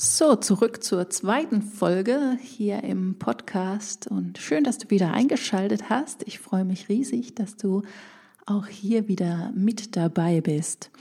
So, 0.00 0.36
zurück 0.36 0.84
zur 0.84 1.10
zweiten 1.10 1.60
Folge 1.60 2.38
hier 2.40 2.84
im 2.84 3.18
Podcast 3.18 4.06
und 4.06 4.38
schön, 4.38 4.62
dass 4.62 4.78
du 4.78 4.90
wieder 4.90 5.12
eingeschaltet 5.12 5.90
hast. 5.90 6.22
Ich 6.22 6.38
freue 6.38 6.64
mich 6.64 6.88
riesig, 6.88 7.34
dass 7.34 7.56
du 7.56 7.82
auch 8.46 8.68
hier 8.68 9.08
wieder 9.08 9.50
mit 9.56 9.96
dabei 9.96 10.40
bist. 10.40 10.92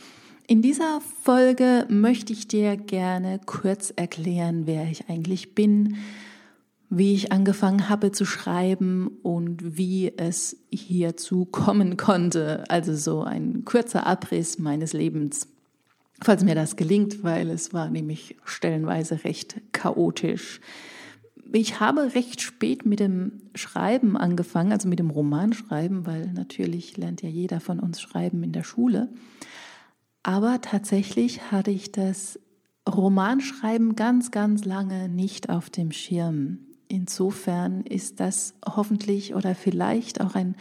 In 0.48 0.64
dieser 0.64 1.00
Folge 1.22 1.86
möchte 1.90 2.34
ich 2.34 2.48
dir 2.48 2.76
gerne 2.76 3.40
kurz 3.46 3.94
erklären, 3.96 4.66
wer 4.66 4.90
ich 4.90 5.08
eigentlich 5.08 5.54
bin, 5.54 5.98
wie 6.90 7.14
ich 7.14 7.32
angefangen 7.32 7.90
habe 7.90 8.12
zu 8.12 8.26
schreiben 8.26 9.20
und 9.22 9.78
wie 9.78 10.12
es 10.18 10.58
hierzu 10.72 11.46
kommen 11.46 11.98
konnte. 11.98 12.64
Also 12.68 12.96
so 12.96 13.22
ein 13.22 13.64
kurzer 13.64 14.08
Abriss 14.08 14.58
meines 14.58 14.94
Lebens 14.94 15.48
falls 16.22 16.44
mir 16.44 16.56
das 16.56 16.76
gelingt, 16.76 17.24
weil 17.24 17.50
es 17.50 17.74
war 17.74 17.90
nämlich 17.90 18.38
stellenweise 18.44 19.24
recht 19.24 19.62
chaotisch. 19.72 20.60
Ich 21.54 21.80
habe 21.80 22.14
recht 22.16 22.42
spät 22.42 22.86
mit 22.86 23.00
dem 23.00 23.42
Schreiben 23.56 24.18
angefangen, 24.18 24.72
also 24.72 24.90
mit 24.90 25.00
dem 25.00 25.10
Romanschreiben, 25.10 26.06
weil 26.06 26.32
natürlich 26.34 26.98
lernt 26.98 27.22
ja 27.22 27.30
jeder 27.30 27.60
von 27.60 27.80
uns 27.80 28.02
Schreiben 28.02 28.44
in 28.44 28.52
der 28.52 28.64
Schule. 28.64 29.10
Aber 30.24 30.60
tatsächlich 30.62 31.52
hatte 31.52 31.72
ich 31.72 31.92
das 31.92 32.40
Romanschreiben 32.88 33.96
ganz, 33.96 34.32
ganz 34.32 34.66
lange 34.66 35.08
nicht 35.10 35.50
auf 35.50 35.70
dem 35.70 35.92
Schirm. 35.92 36.60
Insofern 36.90 37.82
ist 37.82 38.20
das 38.20 38.56
hoffentlich 38.66 39.36
oder 39.36 39.56
vielleicht 39.56 40.22
auch 40.22 40.36
ein 40.36 40.56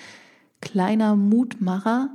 kleiner 0.61 1.17
Mutmacher, 1.17 2.11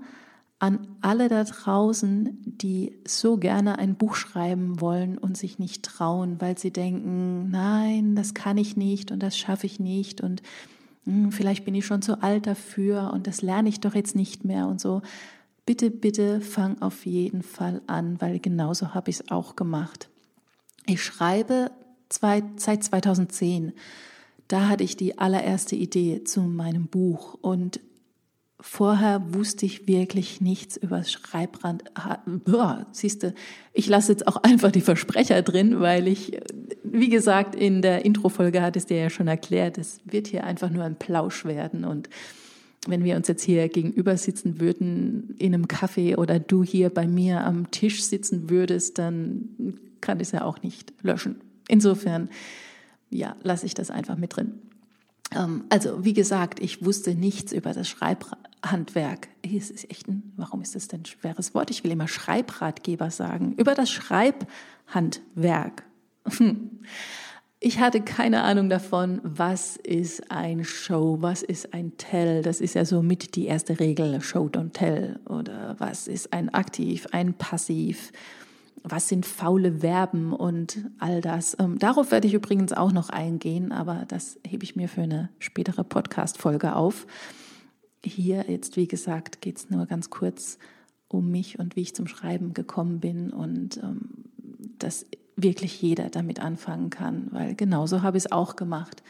an 0.61 0.87
alle 1.01 1.27
da 1.27 1.43
draußen, 1.43 2.37
die 2.45 2.95
so 3.03 3.37
gerne 3.37 3.79
ein 3.79 3.95
Buch 3.95 4.13
schreiben 4.13 4.79
wollen 4.79 5.17
und 5.17 5.35
sich 5.35 5.57
nicht 5.57 5.81
trauen, 5.81 6.39
weil 6.39 6.55
sie 6.55 6.69
denken, 6.69 7.49
nein, 7.49 8.15
das 8.15 8.35
kann 8.35 8.59
ich 8.59 8.77
nicht 8.77 9.11
und 9.11 9.23
das 9.23 9.35
schaffe 9.35 9.65
ich 9.65 9.79
nicht 9.79 10.21
und 10.21 10.43
hm, 11.05 11.31
vielleicht 11.31 11.65
bin 11.65 11.73
ich 11.73 11.87
schon 11.87 12.03
zu 12.03 12.21
alt 12.21 12.45
dafür 12.45 13.09
und 13.11 13.25
das 13.25 13.41
lerne 13.41 13.69
ich 13.69 13.79
doch 13.79 13.95
jetzt 13.95 14.15
nicht 14.15 14.45
mehr 14.45 14.67
und 14.67 14.79
so. 14.79 15.01
Bitte, 15.65 15.89
bitte 15.89 16.41
fang 16.41 16.79
auf 16.79 17.07
jeden 17.07 17.41
Fall 17.41 17.81
an, 17.87 18.21
weil 18.21 18.39
genauso 18.39 18.93
habe 18.93 19.09
ich 19.09 19.19
es 19.19 19.31
auch 19.31 19.55
gemacht. 19.55 20.09
Ich 20.85 21.03
schreibe 21.03 21.71
zwei, 22.09 22.43
seit 22.57 22.83
2010. 22.83 23.73
Da 24.47 24.67
hatte 24.67 24.83
ich 24.83 24.95
die 24.95 25.17
allererste 25.17 25.75
Idee 25.75 26.23
zu 26.23 26.41
meinem 26.41 26.85
Buch 26.85 27.33
und 27.41 27.79
Vorher 28.63 29.33
wusste 29.33 29.65
ich 29.65 29.87
wirklich 29.87 30.39
nichts 30.39 30.77
über 30.77 31.03
Schreibrand. 31.03 31.83
Boah, 32.45 32.85
siehste, 32.91 33.33
ich 33.73 33.87
lasse 33.87 34.11
jetzt 34.11 34.27
auch 34.27 34.37
einfach 34.43 34.71
die 34.71 34.81
Versprecher 34.81 35.41
drin, 35.41 35.79
weil 35.79 36.07
ich, 36.07 36.39
wie 36.83 37.09
gesagt, 37.09 37.55
in 37.55 37.81
der 37.81 38.05
Introfolge 38.05 38.61
hat 38.61 38.75
es 38.75 38.85
dir 38.85 38.97
ja 38.97 39.09
schon 39.09 39.27
erklärt, 39.27 39.79
es 39.79 39.99
wird 40.05 40.27
hier 40.27 40.43
einfach 40.43 40.69
nur 40.69 40.83
ein 40.83 40.95
Plausch 40.95 41.43
werden 41.45 41.85
und 41.85 42.07
wenn 42.87 43.03
wir 43.03 43.15
uns 43.15 43.27
jetzt 43.27 43.43
hier 43.43 43.67
gegenüber 43.67 44.15
sitzen 44.17 44.59
würden 44.59 45.35
in 45.37 45.53
einem 45.53 45.65
Café 45.65 46.17
oder 46.17 46.39
du 46.39 46.63
hier 46.63 46.89
bei 46.89 47.07
mir 47.07 47.43
am 47.43 47.69
Tisch 47.71 48.03
sitzen 48.03 48.49
würdest, 48.49 48.97
dann 48.97 49.79
kann 50.01 50.19
ich 50.19 50.27
es 50.27 50.31
ja 50.31 50.43
auch 50.43 50.61
nicht 50.63 50.93
löschen. 51.01 51.41
Insofern, 51.67 52.29
ja, 53.09 53.35
lasse 53.43 53.65
ich 53.65 53.73
das 53.73 53.91
einfach 53.91 54.17
mit 54.17 54.35
drin. 54.35 54.53
Ähm, 55.35 55.65
also, 55.69 56.03
wie 56.03 56.13
gesagt, 56.13 56.59
ich 56.59 56.83
wusste 56.83 57.13
nichts 57.15 57.51
über 57.51 57.73
das 57.73 57.87
Schreibhandwerk. 58.61 59.27
Es 59.43 59.69
ist 59.71 59.89
echt 59.89 60.07
ein, 60.07 60.33
warum 60.37 60.61
ist 60.61 60.75
das 60.75 60.87
denn 60.87 61.01
ein 61.01 61.05
schweres 61.05 61.53
Wort? 61.53 61.69
Ich 61.71 61.83
will 61.83 61.91
immer 61.91 62.07
Schreibratgeber 62.07 63.09
sagen. 63.11 63.53
Über 63.57 63.75
das 63.75 63.89
Schreibhandwerk. 63.91 65.83
Ich 67.63 67.79
hatte 67.79 68.01
keine 68.01 68.41
Ahnung 68.41 68.69
davon, 68.69 69.21
was 69.23 69.77
ist 69.77 70.31
ein 70.31 70.63
Show, 70.63 71.17
was 71.19 71.43
ist 71.43 71.75
ein 71.75 71.95
Tell. 71.95 72.41
Das 72.41 72.59
ist 72.59 72.73
ja 72.73 72.85
so 72.85 73.03
mit 73.03 73.35
die 73.35 73.45
erste 73.45 73.79
Regel, 73.79 74.19
Show, 74.19 74.47
don't 74.47 74.71
tell. 74.71 75.19
Oder 75.29 75.75
was 75.77 76.07
ist 76.07 76.33
ein 76.33 76.49
Aktiv, 76.49 77.05
ein 77.11 77.35
Passiv 77.35 78.11
was 78.83 79.07
sind 79.07 79.27
faule 79.27 79.81
Verben 79.81 80.33
und 80.33 80.85
all 80.97 81.21
das. 81.21 81.55
Ähm, 81.59 81.77
darauf 81.77 82.09
werde 82.11 82.25
ich 82.25 82.33
übrigens 82.33 82.73
auch 82.73 82.91
noch 82.91 83.09
eingehen, 83.09 83.71
aber 83.71 84.05
das 84.07 84.39
hebe 84.43 84.63
ich 84.63 84.75
mir 84.75 84.89
für 84.89 85.03
eine 85.03 85.29
spätere 85.37 85.83
Podcast-Folge 85.83 86.75
auf. 86.75 87.05
Hier 88.03 88.45
jetzt, 88.49 88.77
wie 88.77 88.87
gesagt, 88.87 89.41
geht 89.41 89.57
es 89.57 89.69
nur 89.69 89.85
ganz 89.85 90.09
kurz 90.09 90.57
um 91.07 91.29
mich 91.29 91.59
und 91.59 91.75
wie 91.75 91.81
ich 91.81 91.95
zum 91.95 92.07
Schreiben 92.07 92.53
gekommen 92.53 92.99
bin 92.99 93.31
und 93.31 93.77
ähm, 93.77 94.09
dass 94.79 95.05
wirklich 95.35 95.81
jeder 95.81 96.09
damit 96.09 96.39
anfangen 96.39 96.89
kann, 96.89 97.27
weil 97.31 97.55
genauso 97.55 98.01
habe 98.01 98.17
ich 98.17 98.25
es 98.25 98.31
auch 98.31 98.55
gemacht. 98.55 99.03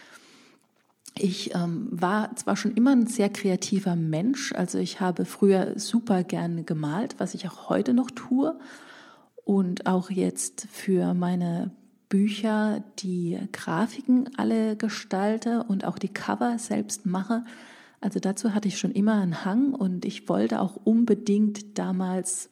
Ich 1.18 1.54
ähm, 1.54 1.90
war 1.92 2.36
zwar 2.36 2.56
schon 2.56 2.74
immer 2.74 2.92
ein 2.92 3.06
sehr 3.06 3.30
kreativer 3.30 3.96
Mensch, 3.96 4.54
also 4.54 4.78
ich 4.78 5.02
habe 5.02 5.26
früher 5.26 5.78
super 5.78 6.24
gerne 6.24 6.64
gemalt, 6.64 7.16
was 7.18 7.34
ich 7.34 7.48
auch 7.48 7.70
heute 7.70 7.94
noch 7.94 8.10
tue 8.12 8.58
und 9.44 9.88
auch 9.88 10.10
jetzt 10.10 10.68
für 10.72 11.14
meine 11.14 11.72
Bücher 12.08 12.84
die 13.00 13.40
Grafiken 13.52 14.30
alle 14.38 14.76
gestalte 14.76 15.64
und 15.64 15.86
auch 15.86 15.98
die 15.98 16.10
Cover 16.10 16.58
selbst 16.60 17.06
mache. 17.06 17.44
Also 18.02 18.20
dazu 18.20 18.54
hatte 18.56 18.68
ich 18.68 18.80
schon 18.80 18.92
immer 18.92 19.22
einen 19.22 19.46
Hang 19.46 19.74
und 19.74 20.06
ich 20.06 20.28
wollte 20.28 20.60
auch 20.60 20.76
unbedingt 20.84 21.78
damals, 21.78 22.50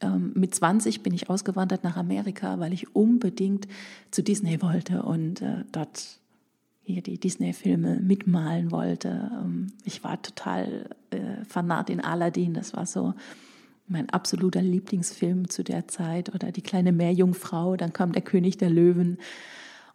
ähm, 0.00 0.32
mit 0.34 0.54
20 0.54 1.02
bin 1.02 1.12
ich 1.12 1.28
ausgewandert 1.28 1.82
nach 1.82 1.96
Amerika, 1.96 2.60
weil 2.60 2.72
ich 2.72 2.94
unbedingt 2.94 3.66
zu 4.12 4.22
Disney 4.22 4.62
wollte 4.62 5.02
und 5.02 5.42
äh, 5.42 5.64
dort 5.72 6.20
hier 6.84 7.02
die 7.02 7.18
Disney-Filme 7.18 8.00
mitmalen 8.00 8.70
wollte. 8.70 9.30
Ähm, 9.32 9.72
ich 9.84 10.04
war 10.04 10.22
total 10.22 10.90
äh, 11.10 11.44
Fanat 11.48 11.90
in 11.90 12.00
Aladdin, 12.00 12.54
das 12.54 12.74
war 12.74 12.86
so 12.86 13.14
mein 13.88 14.08
absoluter 14.10 14.62
Lieblingsfilm 14.62 15.50
zu 15.50 15.64
der 15.64 15.88
Zeit 15.88 16.32
oder 16.32 16.52
die 16.52 16.62
kleine 16.62 16.92
Meerjungfrau, 16.92 17.76
dann 17.76 17.92
kam 17.92 18.12
der 18.12 18.22
König 18.22 18.56
der 18.56 18.70
Löwen 18.70 19.18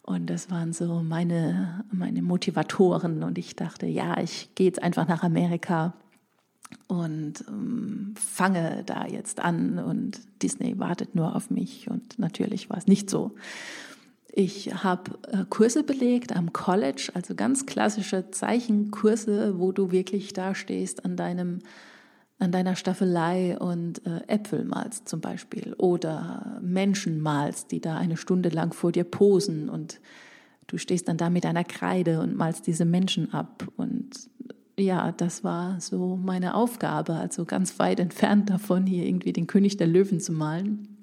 und 0.08 0.30
das 0.30 0.50
waren 0.50 0.72
so 0.72 1.02
meine, 1.02 1.84
meine 1.92 2.22
Motivatoren. 2.22 3.22
Und 3.22 3.36
ich 3.36 3.56
dachte, 3.56 3.84
ja, 3.84 4.18
ich 4.18 4.48
gehe 4.54 4.66
jetzt 4.66 4.82
einfach 4.82 5.06
nach 5.06 5.22
Amerika 5.22 5.92
und 6.86 7.44
ähm, 7.46 8.14
fange 8.16 8.84
da 8.86 9.04
jetzt 9.06 9.38
an. 9.38 9.78
Und 9.78 10.22
Disney 10.42 10.78
wartet 10.78 11.14
nur 11.14 11.36
auf 11.36 11.50
mich. 11.50 11.90
Und 11.90 12.18
natürlich 12.18 12.70
war 12.70 12.78
es 12.78 12.86
nicht 12.86 13.10
so. 13.10 13.34
Ich 14.32 14.82
habe 14.82 15.10
äh, 15.30 15.44
Kurse 15.50 15.82
belegt 15.82 16.34
am 16.34 16.54
College, 16.54 17.10
also 17.12 17.34
ganz 17.34 17.66
klassische 17.66 18.30
Zeichenkurse, 18.30 19.58
wo 19.58 19.72
du 19.72 19.92
wirklich 19.92 20.32
da 20.32 20.54
stehst 20.54 21.04
an 21.04 21.18
deinem 21.18 21.58
an 22.38 22.52
deiner 22.52 22.76
Staffelei 22.76 23.58
und 23.58 24.06
äh, 24.06 24.20
Äpfel 24.28 24.64
malst 24.64 25.08
zum 25.08 25.20
Beispiel 25.20 25.74
oder 25.78 26.60
Menschen 26.62 27.20
malst, 27.20 27.72
die 27.72 27.80
da 27.80 27.96
eine 27.96 28.16
Stunde 28.16 28.48
lang 28.48 28.72
vor 28.72 28.92
dir 28.92 29.04
posen 29.04 29.68
und 29.68 30.00
du 30.68 30.78
stehst 30.78 31.08
dann 31.08 31.16
da 31.16 31.30
mit 31.30 31.46
einer 31.46 31.64
Kreide 31.64 32.20
und 32.20 32.36
malst 32.36 32.66
diese 32.66 32.84
Menschen 32.84 33.32
ab 33.32 33.66
und 33.76 34.28
ja, 34.78 35.12
das 35.12 35.42
war 35.42 35.80
so 35.80 36.16
meine 36.16 36.54
Aufgabe, 36.54 37.14
also 37.14 37.44
ganz 37.44 37.78
weit 37.78 38.00
entfernt 38.00 38.48
davon, 38.48 38.86
hier 38.86 39.04
irgendwie 39.04 39.32
den 39.32 39.46
König 39.46 39.76
der 39.76 39.88
Löwen 39.88 40.20
zu 40.20 40.32
malen. 40.32 40.96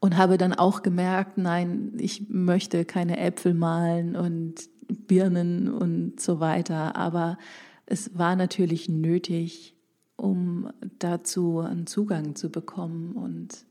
Und 0.00 0.18
habe 0.18 0.36
dann 0.36 0.52
auch 0.52 0.82
gemerkt, 0.82 1.38
nein, 1.38 1.94
ich 1.98 2.28
möchte 2.28 2.84
keine 2.84 3.18
Äpfel 3.18 3.54
malen 3.54 4.16
und 4.16 4.68
Birnen 5.06 5.72
und 5.72 6.20
so 6.20 6.40
weiter. 6.40 6.94
Aber 6.96 7.38
es 7.86 8.18
war 8.18 8.36
natürlich 8.36 8.88
nötig, 8.88 9.74
um 10.16 10.70
dazu 10.98 11.60
einen 11.60 11.86
Zugang 11.86 12.34
zu 12.34 12.50
bekommen. 12.50 13.12
Und 13.12 13.66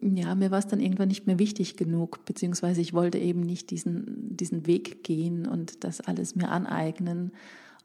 ja, 0.00 0.34
mir 0.34 0.50
war 0.50 0.58
es 0.58 0.66
dann 0.66 0.80
irgendwann 0.80 1.08
nicht 1.08 1.26
mehr 1.26 1.38
wichtig 1.38 1.76
genug, 1.76 2.24
beziehungsweise 2.24 2.80
ich 2.80 2.92
wollte 2.92 3.18
eben 3.18 3.40
nicht 3.40 3.70
diesen, 3.70 4.36
diesen 4.36 4.66
Weg 4.66 5.04
gehen 5.04 5.46
und 5.46 5.84
das 5.84 6.00
alles 6.00 6.34
mir 6.34 6.50
aneignen 6.50 7.32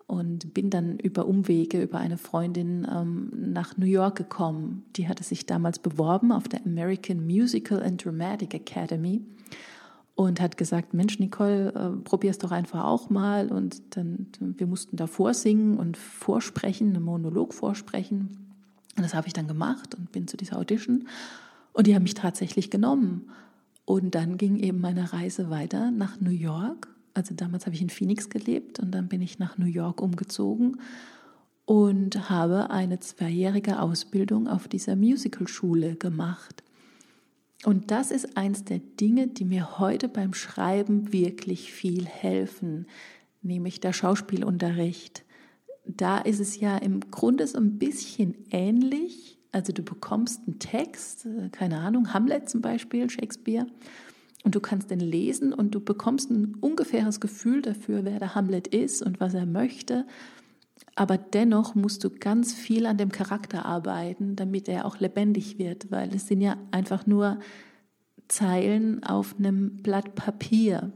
und 0.07 0.53
bin 0.53 0.69
dann 0.69 0.99
über 0.99 1.25
Umwege, 1.25 1.81
über 1.81 1.97
eine 1.97 2.17
Freundin 2.17 2.87
ähm, 2.91 3.31
nach 3.35 3.77
New 3.77 3.87
York 3.87 4.15
gekommen. 4.15 4.85
Die 4.95 5.07
hatte 5.07 5.23
sich 5.23 5.45
damals 5.45 5.79
beworben 5.79 6.31
auf 6.31 6.47
der 6.47 6.63
American 6.65 7.25
Musical 7.25 7.81
and 7.81 8.03
Dramatic 8.05 8.53
Academy 8.53 9.25
und 10.15 10.39
hat 10.39 10.57
gesagt, 10.57 10.93
Mensch, 10.93 11.19
Nicole, 11.19 11.73
äh, 11.73 12.03
probier's 12.03 12.37
doch 12.37 12.51
einfach 12.51 12.85
auch 12.85 13.09
mal. 13.09 13.51
Und 13.51 13.95
dann, 13.97 14.27
wir 14.39 14.65
mussten 14.65 14.95
da 14.95 15.07
vorsingen 15.07 15.77
und 15.77 15.97
vorsprechen, 15.97 16.95
einen 16.95 17.03
Monolog 17.03 17.53
vorsprechen. 17.53 18.53
Und 18.95 19.03
das 19.03 19.13
habe 19.13 19.27
ich 19.27 19.33
dann 19.33 19.47
gemacht 19.47 19.93
und 19.93 20.13
bin 20.13 20.27
zu 20.27 20.37
dieser 20.37 20.57
Audition. 20.57 21.07
Und 21.73 21.87
die 21.87 21.95
haben 21.95 22.03
mich 22.03 22.13
tatsächlich 22.13 22.71
genommen. 22.71 23.29
Und 23.83 24.15
dann 24.15 24.37
ging 24.37 24.55
eben 24.55 24.79
meine 24.79 25.11
Reise 25.11 25.49
weiter 25.49 25.91
nach 25.91 26.19
New 26.21 26.31
York. 26.31 26.87
Also 27.13 27.35
damals 27.35 27.65
habe 27.65 27.75
ich 27.75 27.81
in 27.81 27.89
Phoenix 27.89 28.29
gelebt 28.29 28.79
und 28.79 28.91
dann 28.91 29.09
bin 29.09 29.21
ich 29.21 29.37
nach 29.37 29.57
New 29.57 29.67
York 29.67 30.01
umgezogen 30.01 30.77
und 31.65 32.29
habe 32.29 32.69
eine 32.69 32.99
zweijährige 32.99 33.79
Ausbildung 33.79 34.47
auf 34.47 34.67
dieser 34.67 34.95
Musicalschule 34.95 35.95
gemacht. 35.95 36.63
Und 37.65 37.89
das 37.89 38.11
ist 38.11 38.37
eins 38.37 38.63
der 38.63 38.77
Dinge, 38.77 39.27
die 39.27 39.43
mir 39.43 39.79
heute 39.79 40.07
beim 40.07 40.35
Schreiben 40.35 41.11
wirklich 41.11 41.73
viel 41.73 42.05
helfen, 42.05 42.85
nämlich 43.41 43.79
der 43.79 43.91
Schauspielunterricht. 43.91 45.25
Da 45.87 46.19
ist 46.19 46.39
es 46.39 46.59
ja 46.59 46.77
im 46.77 46.99
Grunde 47.09 47.47
so 47.47 47.57
ein 47.57 47.79
bisschen 47.79 48.35
ähnlich. 48.51 49.39
Also 49.51 49.73
du 49.73 49.81
bekommst 49.81 50.41
einen 50.45 50.59
Text, 50.59 51.25
äh, 51.25 51.49
keine 51.49 51.79
Ahnung, 51.79 52.13
Hamlet 52.13 52.49
zum 52.49 52.61
Beispiel, 52.61 53.09
Shakespeare, 53.09 53.65
und 54.43 54.53
du 54.53 54.59
kannst 54.59 54.91
den 54.91 54.99
lesen 54.99 55.51
und 55.51 55.73
du 55.73 55.79
bekommst 55.79 56.29
ein 56.29 56.53
ungefähres 56.61 57.19
Gefühl 57.19 57.63
dafür, 57.63 58.05
wer 58.05 58.19
der 58.19 58.35
Hamlet 58.35 58.67
ist 58.67 59.01
und 59.01 59.19
was 59.19 59.33
er 59.33 59.47
möchte. 59.47 60.05
Aber 60.95 61.17
dennoch 61.17 61.75
musst 61.75 62.03
du 62.03 62.09
ganz 62.09 62.53
viel 62.53 62.85
an 62.85 62.97
dem 62.97 63.11
Charakter 63.11 63.65
arbeiten, 63.65 64.35
damit 64.35 64.69
er 64.69 64.85
auch 64.85 64.99
lebendig 64.99 65.57
wird, 65.57 65.91
weil 65.91 66.13
es 66.13 66.27
sind 66.27 66.41
ja 66.41 66.57
einfach 66.71 67.05
nur 67.05 67.39
Zeilen 68.27 69.03
auf 69.03 69.35
einem 69.37 69.77
Blatt 69.77 70.15
Papier, 70.15 70.91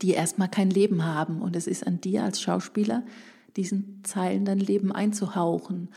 die 0.00 0.10
erstmal 0.10 0.48
kein 0.48 0.70
Leben 0.70 1.04
haben. 1.04 1.42
Und 1.42 1.56
es 1.56 1.66
ist 1.66 1.86
an 1.86 2.00
dir 2.00 2.22
als 2.22 2.40
Schauspieler, 2.40 3.04
diesen 3.56 4.02
Zeilen 4.04 4.44
dann 4.44 4.58
Leben 4.58 4.92
einzuhauchen. 4.92 5.90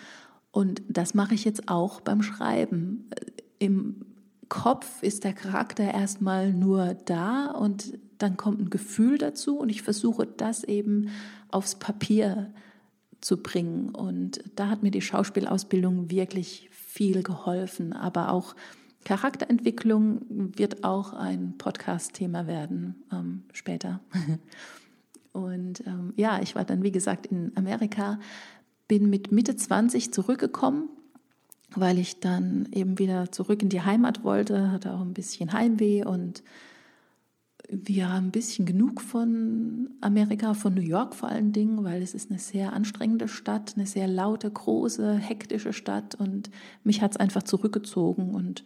Und 0.52 0.82
das 0.90 1.14
mache 1.14 1.36
ich 1.36 1.46
jetzt 1.46 1.70
auch 1.70 2.02
beim 2.02 2.22
Schreiben. 2.24 3.10
Im 3.60 4.06
Kopf 4.50 5.02
ist 5.02 5.24
der 5.24 5.34
Charakter 5.34 5.94
erstmal 5.94 6.52
nur 6.52 6.96
da 7.06 7.52
und 7.52 7.98
dann 8.18 8.36
kommt 8.36 8.60
ein 8.60 8.70
Gefühl 8.70 9.18
dazu 9.18 9.58
und 9.58 9.70
ich 9.70 9.82
versuche 9.82 10.28
das 10.28 10.64
eben 10.64 11.10
aufs 11.50 11.76
Papier 11.76 12.52
zu 13.22 13.38
bringen. 13.38 13.90
Und 13.90 14.44
da 14.56 14.70
hat 14.70 14.84
mir 14.84 14.92
die 14.92 15.02
Schauspielausbildung 15.02 16.12
wirklich 16.12 16.70
viel 16.72 17.24
geholfen. 17.24 17.94
Aber 17.94 18.32
auch 18.32 18.56
Charakterentwicklung 19.06 20.22
wird 20.58 20.84
auch 20.84 21.14
ein 21.14 21.56
Podcast-Thema 21.58 22.48
werden 22.48 23.04
ähm, 23.12 23.44
später. 23.54 24.02
Und 25.34 25.88
ähm, 25.88 26.14
ja, 26.18 26.42
ich 26.42 26.56
war 26.56 26.66
dann, 26.66 26.84
wie 26.84 26.92
gesagt, 26.92 27.26
in 27.28 27.54
Amerika, 27.56 28.20
bin 28.90 29.10
mit 29.10 29.32
Mitte 29.32 29.56
20 29.56 30.14
zurückgekommen 30.14 30.90
weil 31.76 32.00
ich 32.00 32.20
dann 32.20 32.68
eben 32.74 33.00
wieder 33.00 33.32
zurück 33.32 33.62
in 33.62 33.70
die 33.70 33.82
Heimat 33.82 34.24
wollte, 34.24 34.72
hatte 34.72 34.94
auch 34.94 35.02
ein 35.02 35.14
bisschen 35.14 35.54
Heimweh 35.54 36.04
und 36.04 36.44
wir 37.72 38.12
haben 38.12 38.28
ein 38.28 38.32
bisschen 38.32 38.66
genug 38.66 39.02
von 39.02 39.90
Amerika, 40.02 40.54
von 40.54 40.74
New 40.74 40.82
York 40.82 41.16
vor 41.16 41.30
allen 41.30 41.54
Dingen, 41.54 41.84
weil 41.86 42.02
es 42.02 42.14
ist 42.14 42.30
eine 42.30 42.40
sehr 42.40 42.74
anstrengende 42.74 43.30
Stadt, 43.30 43.74
eine 43.78 43.86
sehr 43.86 44.08
laute, 44.08 44.52
große, 44.52 45.16
hektische 45.16 45.72
Stadt 45.72 46.16
und 46.16 46.52
mich 46.84 47.02
hat 47.02 47.12
es 47.12 47.18
einfach 47.18 47.44
zurückgezogen 47.44 48.36
und 48.36 48.66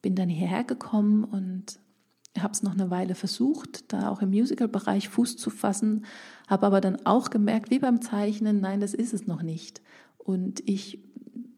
bin 0.00 0.14
dann 0.14 0.30
hierher 0.30 0.64
gekommen 0.64 1.24
und 1.24 1.78
habe 2.38 2.52
es 2.52 2.62
noch 2.62 2.72
eine 2.72 2.90
Weile 2.90 3.14
versucht, 3.14 3.92
da 3.92 4.08
auch 4.10 4.22
im 4.22 4.30
Musical-Bereich 4.30 5.08
Fuß 5.08 5.36
zu 5.36 5.50
fassen, 5.50 6.06
habe 6.48 6.66
aber 6.66 6.80
dann 6.80 7.04
auch 7.04 7.30
gemerkt, 7.30 7.70
wie 7.70 7.78
beim 7.78 8.00
Zeichnen, 8.00 8.60
nein, 8.60 8.80
das 8.80 8.94
ist 8.94 9.14
es 9.14 9.26
noch 9.26 9.42
nicht. 9.42 9.82
Und 10.18 10.62
ich 10.68 11.02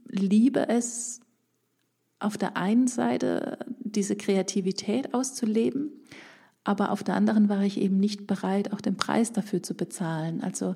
liebe 0.09 0.69
es, 0.69 1.21
auf 2.21 2.37
der 2.37 2.57
einen 2.57 2.89
Seite 2.89 3.59
diese 3.79 4.17
Kreativität 4.17 5.15
auszuleben, 5.15 5.88
aber 6.65 6.91
auf 6.93 7.03
der 7.03 7.15
anderen 7.15 7.49
war 7.49 7.63
ich 7.63 7.81
eben 7.81 7.99
nicht 7.99 8.27
bereit, 8.27 8.73
auch 8.73 8.81
den 8.81 8.97
Preis 8.97 9.33
dafür 9.33 9.63
zu 9.63 9.75
bezahlen. 9.75 10.43
Also 10.43 10.75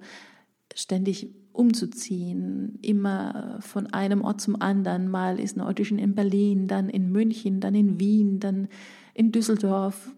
ständig 0.74 1.34
umzuziehen, 1.52 2.78
immer 2.80 3.58
von 3.60 3.86
einem 3.88 4.22
Ort 4.22 4.40
zum 4.40 4.60
anderen. 4.60 5.08
Mal 5.08 5.38
ist 5.38 5.56
eine 5.56 5.66
Audition 5.66 5.98
in 5.98 6.14
Berlin, 6.14 6.66
dann 6.66 6.88
in 6.88 7.12
München, 7.12 7.60
dann 7.60 7.74
in 7.74 8.00
Wien, 8.00 8.40
dann 8.40 8.68
in 9.14 9.32
Düsseldorf. 9.32 10.14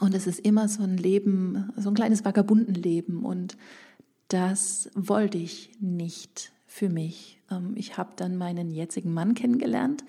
Und 0.00 0.14
es 0.14 0.26
ist 0.26 0.40
immer 0.40 0.68
so 0.68 0.82
ein 0.82 0.96
Leben, 0.96 1.72
so 1.76 1.90
ein 1.90 1.94
kleines 1.94 2.24
Vagabundenleben. 2.24 3.24
Und 3.24 3.56
das 4.28 4.90
wollte 4.94 5.38
ich 5.38 5.72
nicht 5.80 6.52
für 6.66 6.88
mich. 6.88 7.40
Ähm, 7.50 7.72
ich 7.76 7.96
habe 7.96 8.12
dann 8.16 8.36
meinen 8.36 8.70
jetzigen 8.70 9.12
Mann 9.12 9.34
kennengelernt 9.34 10.04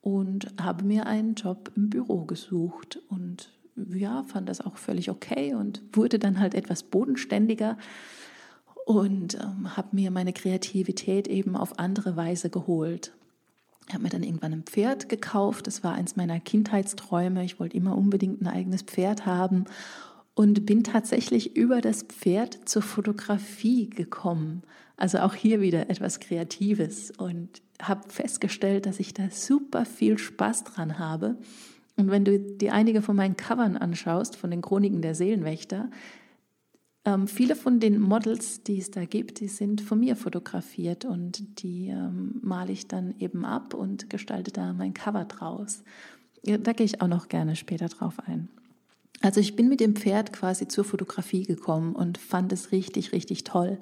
und 0.00 0.52
habe 0.60 0.84
mir 0.84 1.06
einen 1.06 1.34
Job 1.34 1.72
im 1.76 1.90
Büro 1.90 2.24
gesucht 2.24 3.00
und 3.08 3.52
ja, 3.76 4.22
fand 4.24 4.48
das 4.48 4.60
auch 4.60 4.76
völlig 4.76 5.10
okay 5.10 5.54
und 5.54 5.82
wurde 5.92 6.18
dann 6.18 6.40
halt 6.40 6.54
etwas 6.54 6.82
bodenständiger 6.82 7.76
und 8.86 9.34
ähm, 9.34 9.76
habe 9.76 9.88
mir 9.92 10.10
meine 10.10 10.32
Kreativität 10.32 11.28
eben 11.28 11.56
auf 11.56 11.78
andere 11.78 12.16
Weise 12.16 12.50
geholt. 12.50 13.12
Ich 13.86 13.94
habe 13.94 14.04
mir 14.04 14.10
dann 14.10 14.22
irgendwann 14.22 14.52
ein 14.52 14.62
Pferd 14.62 15.08
gekauft. 15.08 15.66
Das 15.66 15.82
war 15.82 15.94
eins 15.94 16.14
meiner 16.14 16.38
Kindheitsträume. 16.38 17.44
Ich 17.44 17.58
wollte 17.58 17.76
immer 17.76 17.96
unbedingt 17.96 18.40
ein 18.40 18.46
eigenes 18.46 18.82
Pferd 18.82 19.26
haben 19.26 19.64
und 20.34 20.64
bin 20.64 20.84
tatsächlich 20.84 21.56
über 21.56 21.80
das 21.80 22.02
Pferd 22.04 22.68
zur 22.68 22.82
Fotografie 22.82 23.90
gekommen. 23.90 24.62
Also 24.96 25.18
auch 25.18 25.34
hier 25.34 25.60
wieder 25.60 25.90
etwas 25.90 26.20
Kreatives 26.20 27.10
und 27.10 27.62
habe 27.82 28.08
festgestellt, 28.10 28.86
dass 28.86 29.00
ich 29.00 29.14
da 29.14 29.30
super 29.30 29.84
viel 29.84 30.18
Spaß 30.18 30.64
dran 30.64 30.98
habe. 30.98 31.36
Und 32.00 32.10
wenn 32.10 32.24
du 32.24 32.38
dir 32.38 32.72
einige 32.72 33.02
von 33.02 33.16
meinen 33.16 33.36
Covern 33.36 33.76
anschaust, 33.76 34.36
von 34.36 34.50
den 34.50 34.62
Chroniken 34.62 35.02
der 35.02 35.14
Seelenwächter, 35.14 35.90
ähm, 37.04 37.26
viele 37.26 37.56
von 37.56 37.80
den 37.80 38.00
Models, 38.00 38.62
die 38.62 38.78
es 38.78 38.90
da 38.90 39.04
gibt, 39.04 39.40
die 39.40 39.48
sind 39.48 39.80
von 39.80 40.00
mir 40.00 40.16
fotografiert 40.16 41.04
und 41.04 41.62
die 41.62 41.88
ähm, 41.88 42.40
male 42.42 42.72
ich 42.72 42.88
dann 42.88 43.14
eben 43.18 43.44
ab 43.44 43.74
und 43.74 44.10
gestalte 44.10 44.50
da 44.50 44.72
mein 44.72 44.94
Cover 44.94 45.24
draus. 45.24 45.82
Da 46.42 46.72
gehe 46.72 46.86
ich 46.86 47.02
auch 47.02 47.08
noch 47.08 47.28
gerne 47.28 47.56
später 47.56 47.88
drauf 47.88 48.18
ein. 48.26 48.48
Also 49.22 49.40
ich 49.40 49.54
bin 49.54 49.68
mit 49.68 49.80
dem 49.80 49.96
Pferd 49.96 50.32
quasi 50.32 50.68
zur 50.68 50.84
Fotografie 50.84 51.44
gekommen 51.44 51.94
und 51.94 52.16
fand 52.16 52.52
es 52.52 52.72
richtig, 52.72 53.12
richtig 53.12 53.44
toll. 53.44 53.78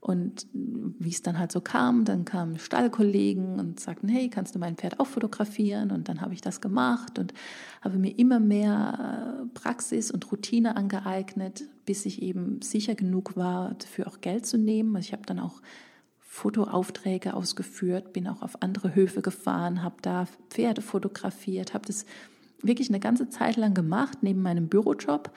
Und 0.00 0.46
wie 0.52 1.10
es 1.10 1.22
dann 1.22 1.38
halt 1.38 1.50
so 1.50 1.60
kam, 1.60 2.04
dann 2.04 2.24
kamen 2.24 2.58
Stallkollegen 2.58 3.58
und 3.58 3.80
sagten, 3.80 4.08
hey, 4.08 4.28
kannst 4.28 4.54
du 4.54 4.60
mein 4.60 4.76
Pferd 4.76 5.00
auch 5.00 5.08
fotografieren? 5.08 5.90
Und 5.90 6.08
dann 6.08 6.20
habe 6.20 6.34
ich 6.34 6.40
das 6.40 6.60
gemacht 6.60 7.18
und 7.18 7.34
habe 7.80 7.98
mir 7.98 8.16
immer 8.16 8.38
mehr 8.38 9.42
äh, 9.42 9.58
Praxis 9.58 10.12
und 10.12 10.30
Routine 10.30 10.76
angeeignet, 10.76 11.64
bis 11.84 12.06
ich 12.06 12.22
eben 12.22 12.62
sicher 12.62 12.94
genug 12.94 13.36
war, 13.36 13.74
dafür 13.74 14.06
auch 14.06 14.20
Geld 14.20 14.46
zu 14.46 14.56
nehmen. 14.56 14.94
Also 14.94 15.06
ich 15.06 15.12
habe 15.12 15.26
dann 15.26 15.40
auch 15.40 15.60
Fotoaufträge 16.20 17.34
ausgeführt, 17.34 18.12
bin 18.12 18.28
auch 18.28 18.42
auf 18.42 18.62
andere 18.62 18.94
Höfe 18.94 19.22
gefahren, 19.22 19.82
habe 19.82 19.96
da 20.02 20.26
Pferde 20.50 20.82
fotografiert, 20.82 21.74
habe 21.74 21.86
das 21.86 22.06
wirklich 22.62 22.88
eine 22.88 23.00
ganze 23.00 23.28
Zeit 23.28 23.56
lang 23.56 23.74
gemacht, 23.74 24.18
neben 24.20 24.42
meinem 24.42 24.68
Bürojob 24.68 25.32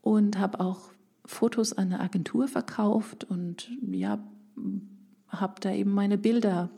und 0.00 0.38
habe 0.38 0.60
auch 0.60 0.90
Fotos 1.30 1.72
an 1.72 1.86
eine 1.92 2.00
Agentur 2.00 2.48
verkauft 2.48 3.24
und 3.24 3.70
ja, 3.80 4.18
habe 5.28 5.60
da 5.60 5.72
eben 5.72 5.92
meine 5.92 6.18
Bilder 6.18 6.70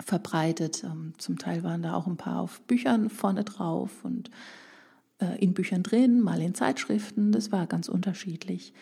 verbreitet. 0.00 0.84
Ähm, 0.84 1.14
zum 1.18 1.38
Teil 1.38 1.62
waren 1.62 1.82
da 1.82 1.94
auch 1.94 2.06
ein 2.06 2.16
paar 2.16 2.40
auf 2.40 2.60
Büchern 2.62 3.08
vorne 3.08 3.44
drauf 3.44 4.04
und 4.04 4.30
äh, 5.20 5.38
in 5.42 5.54
Büchern 5.54 5.84
drin, 5.84 6.20
mal 6.20 6.40
in 6.40 6.54
Zeitschriften. 6.54 7.30
Das 7.30 7.52
war 7.52 7.66
ganz 7.66 7.88
unterschiedlich. 7.88 8.74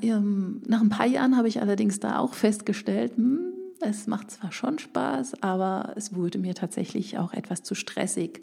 Ähm, 0.00 0.62
nach 0.66 0.80
ein 0.80 0.88
paar 0.88 1.06
Jahren 1.06 1.36
habe 1.36 1.48
ich 1.48 1.60
allerdings 1.60 1.98
da 1.98 2.18
auch 2.18 2.34
festgestellt, 2.34 3.16
hm, 3.16 3.52
es 3.80 4.06
macht 4.06 4.30
zwar 4.30 4.52
schon 4.52 4.78
Spaß, 4.78 5.42
aber 5.42 5.94
es 5.96 6.14
wurde 6.14 6.38
mir 6.38 6.54
tatsächlich 6.54 7.18
auch 7.18 7.32
etwas 7.32 7.64
zu 7.64 7.74
stressig 7.74 8.40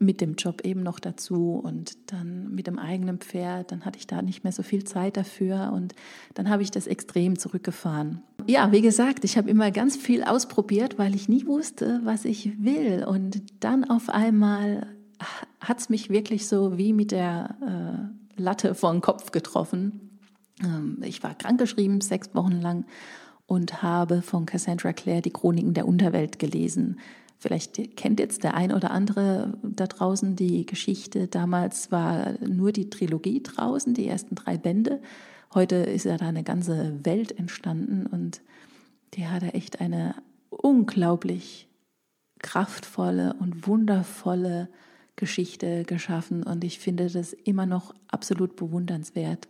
mit 0.00 0.20
dem 0.20 0.34
Job 0.34 0.62
eben 0.64 0.82
noch 0.82 1.00
dazu 1.00 1.60
und 1.62 1.96
dann 2.12 2.54
mit 2.54 2.66
dem 2.66 2.78
eigenen 2.78 3.18
Pferd, 3.18 3.72
dann 3.72 3.84
hatte 3.84 3.98
ich 3.98 4.06
da 4.06 4.22
nicht 4.22 4.44
mehr 4.44 4.52
so 4.52 4.62
viel 4.62 4.84
Zeit 4.84 5.16
dafür 5.16 5.72
und 5.74 5.94
dann 6.34 6.48
habe 6.48 6.62
ich 6.62 6.70
das 6.70 6.86
extrem 6.86 7.38
zurückgefahren. 7.38 8.22
Ja, 8.46 8.72
wie 8.72 8.80
gesagt, 8.80 9.24
ich 9.24 9.36
habe 9.36 9.50
immer 9.50 9.70
ganz 9.70 9.96
viel 9.96 10.22
ausprobiert, 10.22 10.98
weil 10.98 11.14
ich 11.14 11.28
nie 11.28 11.46
wusste, 11.46 12.00
was 12.04 12.24
ich 12.24 12.62
will 12.62 13.04
und 13.06 13.42
dann 13.60 13.84
auf 13.84 14.08
einmal 14.08 14.86
hat 15.60 15.80
es 15.80 15.88
mich 15.88 16.10
wirklich 16.10 16.46
so 16.46 16.78
wie 16.78 16.92
mit 16.92 17.10
der 17.10 17.56
äh, 18.36 18.40
Latte 18.40 18.74
vor 18.74 18.92
den 18.92 19.00
Kopf 19.00 19.32
getroffen. 19.32 20.20
Ähm, 20.62 20.98
ich 21.02 21.22
war 21.22 21.34
krankgeschrieben 21.34 22.00
sechs 22.00 22.34
Wochen 22.34 22.60
lang 22.60 22.84
und 23.46 23.82
habe 23.82 24.22
von 24.22 24.46
Cassandra 24.46 24.92
Clare 24.92 25.22
die 25.22 25.32
Chroniken 25.32 25.74
der 25.74 25.88
Unterwelt 25.88 26.38
gelesen. 26.38 27.00
Vielleicht 27.38 27.96
kennt 27.96 28.18
jetzt 28.18 28.42
der 28.42 28.54
ein 28.54 28.72
oder 28.72 28.90
andere 28.90 29.56
da 29.62 29.86
draußen 29.86 30.34
die 30.34 30.66
Geschichte. 30.66 31.28
Damals 31.28 31.92
war 31.92 32.34
nur 32.44 32.72
die 32.72 32.90
Trilogie 32.90 33.42
draußen, 33.42 33.94
die 33.94 34.08
ersten 34.08 34.34
drei 34.34 34.58
Bände. 34.58 35.00
Heute 35.54 35.76
ist 35.76 36.04
ja 36.04 36.16
da 36.16 36.26
eine 36.26 36.42
ganze 36.42 36.98
Welt 37.04 37.38
entstanden 37.38 38.06
und 38.06 38.42
die 39.14 39.28
hat 39.28 39.42
echt 39.54 39.80
eine 39.80 40.16
unglaublich 40.50 41.68
kraftvolle 42.40 43.34
und 43.38 43.66
wundervolle 43.66 44.68
Geschichte 45.16 45.84
geschaffen. 45.84 46.42
Und 46.42 46.64
ich 46.64 46.78
finde 46.78 47.08
das 47.08 47.32
immer 47.32 47.66
noch 47.66 47.94
absolut 48.08 48.56
bewundernswert, 48.56 49.48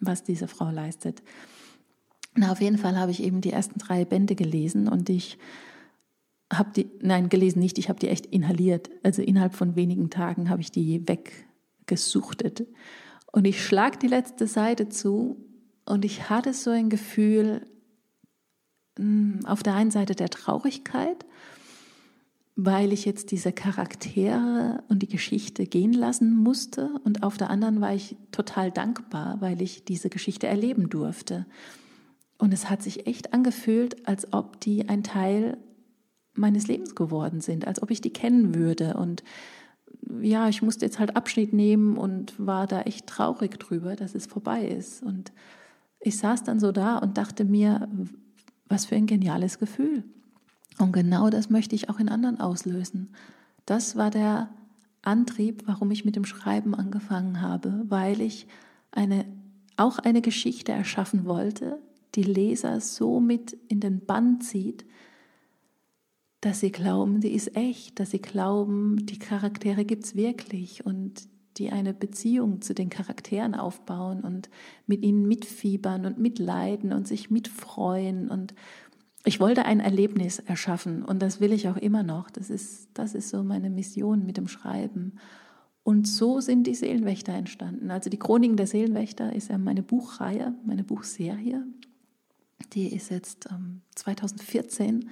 was 0.00 0.24
diese 0.24 0.48
Frau 0.48 0.70
leistet. 0.70 1.22
Na, 2.34 2.52
auf 2.52 2.60
jeden 2.60 2.78
Fall 2.78 2.96
habe 2.98 3.10
ich 3.10 3.22
eben 3.22 3.40
die 3.40 3.52
ersten 3.52 3.78
drei 3.78 4.04
Bände 4.04 4.34
gelesen 4.34 4.88
und 4.88 5.08
ich 5.08 5.38
habe 6.52 6.70
die, 6.74 6.90
nein, 7.02 7.28
gelesen 7.28 7.60
nicht, 7.60 7.78
ich 7.78 7.88
habe 7.88 7.98
die 7.98 8.08
echt 8.08 8.26
inhaliert. 8.26 8.90
Also 9.02 9.22
innerhalb 9.22 9.54
von 9.54 9.76
wenigen 9.76 10.10
Tagen 10.10 10.48
habe 10.48 10.62
ich 10.62 10.70
die 10.70 11.06
weggesuchtet. 11.06 12.66
Und 13.32 13.46
ich 13.46 13.64
schlag 13.64 14.00
die 14.00 14.06
letzte 14.06 14.46
Seite 14.46 14.88
zu 14.88 15.44
und 15.84 16.04
ich 16.04 16.30
hatte 16.30 16.54
so 16.54 16.70
ein 16.70 16.88
Gefühl 16.88 17.66
hm, 18.98 19.40
auf 19.44 19.62
der 19.62 19.74
einen 19.74 19.90
Seite 19.90 20.14
der 20.14 20.30
Traurigkeit, 20.30 21.26
weil 22.56 22.92
ich 22.92 23.04
jetzt 23.04 23.30
diese 23.30 23.52
Charaktere 23.52 24.82
und 24.88 25.02
die 25.02 25.08
Geschichte 25.08 25.66
gehen 25.66 25.92
lassen 25.92 26.34
musste. 26.34 26.90
Und 27.04 27.22
auf 27.22 27.36
der 27.36 27.50
anderen 27.50 27.80
war 27.80 27.94
ich 27.94 28.16
total 28.32 28.72
dankbar, 28.72 29.40
weil 29.40 29.62
ich 29.62 29.84
diese 29.84 30.08
Geschichte 30.08 30.46
erleben 30.46 30.88
durfte. 30.88 31.46
Und 32.38 32.52
es 32.52 32.70
hat 32.70 32.82
sich 32.82 33.06
echt 33.06 33.32
angefühlt, 33.34 34.08
als 34.08 34.32
ob 34.32 34.60
die 34.60 34.88
ein 34.88 35.02
Teil 35.02 35.58
meines 36.38 36.66
Lebens 36.66 36.94
geworden 36.94 37.40
sind, 37.40 37.66
als 37.66 37.82
ob 37.82 37.90
ich 37.90 38.00
die 38.00 38.12
kennen 38.12 38.54
würde. 38.54 38.94
Und 38.94 39.22
ja, 40.20 40.48
ich 40.48 40.62
musste 40.62 40.84
jetzt 40.84 40.98
halt 40.98 41.16
Abschied 41.16 41.52
nehmen 41.52 41.96
und 41.96 42.34
war 42.38 42.66
da 42.66 42.82
echt 42.82 43.06
traurig 43.06 43.58
drüber, 43.58 43.96
dass 43.96 44.14
es 44.14 44.26
vorbei 44.26 44.66
ist. 44.66 45.02
Und 45.02 45.32
ich 46.00 46.16
saß 46.16 46.44
dann 46.44 46.60
so 46.60 46.72
da 46.72 46.98
und 46.98 47.18
dachte 47.18 47.44
mir, 47.44 47.88
was 48.68 48.86
für 48.86 48.96
ein 48.96 49.06
geniales 49.06 49.58
Gefühl. 49.58 50.04
Und 50.78 50.92
genau 50.92 51.30
das 51.30 51.50
möchte 51.50 51.74
ich 51.74 51.90
auch 51.90 51.98
in 51.98 52.08
anderen 52.08 52.40
auslösen. 52.40 53.10
Das 53.66 53.96
war 53.96 54.10
der 54.10 54.48
Antrieb, 55.02 55.64
warum 55.66 55.90
ich 55.90 56.04
mit 56.04 56.16
dem 56.16 56.24
Schreiben 56.24 56.74
angefangen 56.74 57.40
habe, 57.40 57.84
weil 57.88 58.20
ich 58.20 58.46
eine, 58.92 59.24
auch 59.76 59.98
eine 59.98 60.22
Geschichte 60.22 60.72
erschaffen 60.72 61.24
wollte, 61.24 61.78
die 62.14 62.22
Leser 62.22 62.80
so 62.80 63.20
mit 63.20 63.56
in 63.68 63.80
den 63.80 64.04
Bann 64.04 64.40
zieht, 64.40 64.84
dass 66.40 66.60
sie 66.60 66.70
glauben, 66.70 67.20
die 67.20 67.32
ist 67.32 67.56
echt, 67.56 67.98
dass 67.98 68.12
sie 68.12 68.20
glauben, 68.20 69.04
die 69.06 69.18
Charaktere 69.18 69.84
gibt 69.84 70.04
es 70.04 70.14
wirklich 70.14 70.86
und 70.86 71.28
die 71.56 71.70
eine 71.70 71.92
Beziehung 71.92 72.60
zu 72.60 72.74
den 72.74 72.88
Charakteren 72.88 73.54
aufbauen 73.54 74.20
und 74.20 74.48
mit 74.86 75.02
ihnen 75.02 75.26
mitfiebern 75.26 76.06
und 76.06 76.18
mitleiden 76.18 76.92
und 76.92 77.08
sich 77.08 77.30
mitfreuen. 77.30 78.28
Und 78.28 78.54
ich 79.24 79.40
wollte 79.40 79.64
ein 79.64 79.80
Erlebnis 79.80 80.38
erschaffen 80.38 81.04
und 81.04 81.20
das 81.20 81.40
will 81.40 81.52
ich 81.52 81.68
auch 81.68 81.76
immer 81.76 82.04
noch. 82.04 82.30
Das 82.30 82.50
ist, 82.50 82.90
das 82.94 83.14
ist 83.14 83.30
so 83.30 83.42
meine 83.42 83.70
Mission 83.70 84.24
mit 84.24 84.36
dem 84.36 84.46
Schreiben. 84.46 85.18
Und 85.82 86.06
so 86.06 86.40
sind 86.40 86.66
die 86.66 86.74
Seelenwächter 86.74 87.32
entstanden. 87.32 87.90
Also 87.90 88.10
die 88.10 88.18
Chroniken 88.18 88.56
der 88.56 88.66
Seelenwächter 88.66 89.32
ist 89.32 89.48
ja 89.48 89.58
meine 89.58 89.82
Buchreihe, 89.82 90.54
meine 90.64 90.84
Buchserie. 90.84 91.66
Die 92.74 92.94
ist 92.94 93.10
jetzt 93.10 93.48
ähm, 93.50 93.80
2014 93.96 95.08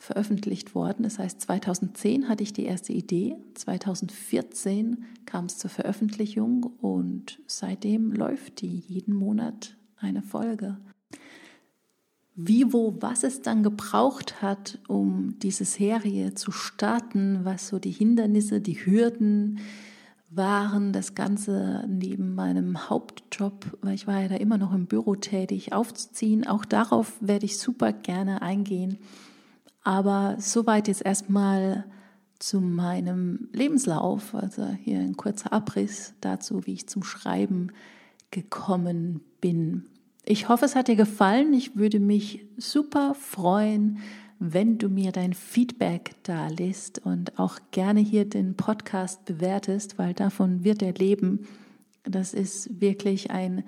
veröffentlicht 0.00 0.74
worden. 0.74 1.02
Das 1.02 1.18
heißt, 1.18 1.42
2010 1.42 2.28
hatte 2.28 2.42
ich 2.42 2.54
die 2.54 2.64
erste 2.64 2.92
Idee, 2.92 3.36
2014 3.54 5.04
kam 5.26 5.44
es 5.44 5.58
zur 5.58 5.70
Veröffentlichung 5.70 6.64
und 6.80 7.38
seitdem 7.46 8.10
läuft 8.10 8.62
die 8.62 8.78
jeden 8.78 9.14
Monat 9.14 9.76
eine 9.98 10.22
Folge. 10.22 10.78
Wie, 12.34 12.72
wo, 12.72 12.96
was 13.00 13.24
es 13.24 13.42
dann 13.42 13.62
gebraucht 13.62 14.40
hat, 14.40 14.78
um 14.88 15.38
diese 15.40 15.66
Serie 15.66 16.34
zu 16.34 16.50
starten, 16.50 17.40
was 17.44 17.68
so 17.68 17.78
die 17.78 17.90
Hindernisse, 17.90 18.62
die 18.62 18.86
Hürden 18.86 19.60
waren, 20.30 20.94
das 20.94 21.14
Ganze 21.14 21.84
neben 21.86 22.34
meinem 22.34 22.88
Hauptjob, 22.88 23.76
weil 23.82 23.94
ich 23.94 24.06
war 24.06 24.22
ja 24.22 24.28
da 24.28 24.36
immer 24.36 24.56
noch 24.56 24.72
im 24.72 24.86
Büro 24.86 25.16
tätig, 25.16 25.74
aufzuziehen. 25.74 26.46
Auch 26.46 26.64
darauf 26.64 27.18
werde 27.20 27.44
ich 27.44 27.58
super 27.58 27.92
gerne 27.92 28.40
eingehen. 28.40 28.96
Aber 29.82 30.36
soweit 30.38 30.88
jetzt 30.88 31.04
erstmal 31.04 31.84
zu 32.38 32.60
meinem 32.60 33.48
Lebenslauf, 33.52 34.34
also 34.34 34.66
hier 34.66 34.98
ein 34.98 35.16
kurzer 35.16 35.52
Abriss 35.52 36.14
dazu, 36.20 36.66
wie 36.66 36.72
ich 36.72 36.88
zum 36.88 37.02
Schreiben 37.02 37.68
gekommen 38.30 39.20
bin. 39.40 39.84
Ich 40.24 40.48
hoffe, 40.48 40.64
es 40.64 40.74
hat 40.74 40.88
dir 40.88 40.96
gefallen. 40.96 41.52
Ich 41.52 41.76
würde 41.76 42.00
mich 42.00 42.46
super 42.56 43.14
freuen, 43.14 43.98
wenn 44.38 44.78
du 44.78 44.88
mir 44.88 45.12
dein 45.12 45.34
Feedback 45.34 46.12
da 46.22 46.48
lässt 46.48 47.04
und 47.04 47.38
auch 47.38 47.58
gerne 47.72 48.00
hier 48.00 48.24
den 48.24 48.56
Podcast 48.56 49.24
bewertest, 49.26 49.98
weil 49.98 50.14
davon 50.14 50.64
wird 50.64 50.82
er 50.82 50.94
leben. 50.94 51.46
Das 52.04 52.32
ist 52.32 52.80
wirklich 52.80 53.30
ein 53.30 53.64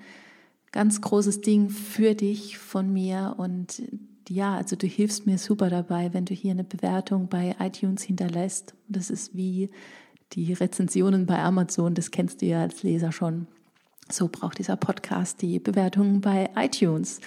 ganz 0.71 1.01
großes 1.01 1.41
Ding 1.41 1.69
für 1.69 2.15
dich 2.15 2.57
von 2.57 2.91
mir 2.91 3.35
und 3.37 3.83
ja, 4.29 4.55
also 4.55 4.75
du 4.75 4.87
hilfst 4.87 5.25
mir 5.25 5.37
super 5.37 5.69
dabei, 5.69 6.13
wenn 6.13 6.25
du 6.25 6.33
hier 6.33 6.51
eine 6.51 6.63
Bewertung 6.63 7.27
bei 7.27 7.55
iTunes 7.59 8.03
hinterlässt. 8.03 8.73
Das 8.87 9.09
ist 9.09 9.35
wie 9.35 9.69
die 10.33 10.53
Rezensionen 10.53 11.25
bei 11.25 11.39
Amazon, 11.39 11.93
das 11.93 12.11
kennst 12.11 12.41
du 12.41 12.45
ja 12.47 12.61
als 12.61 12.83
Leser 12.83 13.11
schon. 13.11 13.47
So 14.09 14.27
braucht 14.27 14.59
dieser 14.59 14.75
Podcast 14.75 15.41
die 15.41 15.59
Bewertungen 15.59 16.21
bei 16.21 16.49
iTunes. 16.55 17.19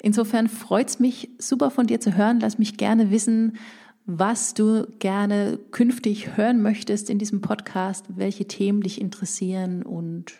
Insofern 0.00 0.48
freut 0.48 0.88
es 0.88 0.98
mich 0.98 1.30
super 1.38 1.70
von 1.70 1.86
dir 1.86 2.00
zu 2.00 2.16
hören. 2.16 2.40
Lass 2.40 2.58
mich 2.58 2.76
gerne 2.76 3.10
wissen, 3.10 3.58
was 4.04 4.54
du 4.54 4.86
gerne 4.98 5.58
künftig 5.70 6.36
hören 6.36 6.60
möchtest 6.62 7.10
in 7.10 7.18
diesem 7.18 7.40
Podcast, 7.40 8.06
welche 8.08 8.46
Themen 8.46 8.80
dich 8.80 9.00
interessieren 9.00 9.82
und 9.82 10.32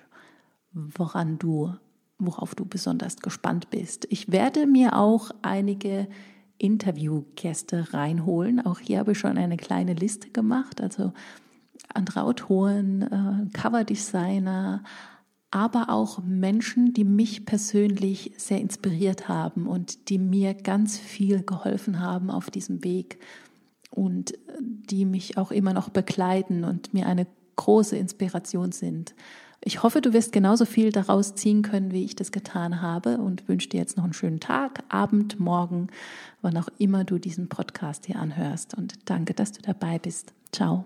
woran 0.73 1.39
du 1.39 1.75
worauf 2.27 2.55
du 2.55 2.65
besonders 2.65 3.17
gespannt 3.17 3.71
bist. 3.71 4.07
Ich 4.11 4.31
werde 4.31 4.67
mir 4.67 4.97
auch 4.97 5.31
einige 5.43 6.09
Interviewgäste 6.59 7.93
reinholen. 7.93 8.65
Auch 8.65 8.79
hier 8.79 9.01
habe 9.01 9.13
ich 9.13 9.19
schon 9.19 9.39
eine 9.39 9.57
kleine 9.57 9.95
Liste 9.95 10.31
gemacht. 10.31 10.81
Also 10.81 11.13
andere 11.93 12.23
Autoren, 12.23 13.03
äh, 13.03 13.59
Coverdesigner, 13.59 14.83
aber 15.51 15.91
auch 15.91 16.23
Menschen, 16.23 16.95
die 16.95 17.05
mich 17.05 17.45
persönlich 17.45 18.33
sehr 18.39 18.61
inspiriert 18.61 19.29
haben 19.29 19.67
und 19.67 20.09
die 20.09 20.19
mir 20.19 20.55
ganz 20.55 20.99
viel 20.99 21.43
geholfen 21.43 22.01
haben 22.01 22.31
auf 22.31 22.51
diesem 22.51 22.83
Weg 22.85 23.19
und 23.91 24.33
die 24.59 25.05
mich 25.05 25.37
auch 25.37 25.51
immer 25.51 25.75
noch 25.75 25.91
begleiten 25.91 26.65
und 26.65 26.95
mir 26.95 27.07
eine 27.07 27.27
große 27.57 27.97
Inspiration 27.97 28.73
sind. 28.73 29.15
Ich 29.65 29.83
hoffe, 29.85 30.01
du 30.01 30.13
wirst 30.13 30.33
genauso 30.33 30.65
viel 30.65 30.91
daraus 30.91 31.37
ziehen 31.37 31.63
können, 31.63 31.93
wie 31.93 32.05
ich 32.05 32.17
das 32.17 32.33
getan 32.33 32.83
habe 32.83 33.19
und 33.19 33.49
wünsche 33.49 33.69
dir 33.69 33.79
jetzt 33.79 33.97
noch 33.97 34.05
einen 34.05 34.13
schönen 34.13 34.41
Tag, 34.41 34.83
Abend, 34.89 35.39
Morgen, 35.39 35.87
wann 36.41 36.57
auch 36.57 36.69
immer 36.79 37.05
du 37.05 37.19
diesen 37.19 37.49
Podcast 37.49 38.07
hier 38.07 38.17
anhörst. 38.17 38.77
Und 38.77 38.95
danke, 39.05 39.35
dass 39.35 39.53
du 39.53 39.63
dabei 39.63 40.01
bist. 40.01 40.35
Ciao. 40.51 40.85